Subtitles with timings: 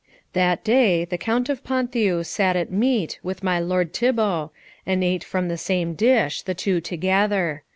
[0.33, 4.51] That day the Count of Ponthieu sat at meat with my lord Thibault,
[4.83, 7.61] and ate from the same dish, the two together.